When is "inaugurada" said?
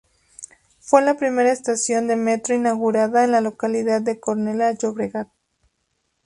2.55-3.23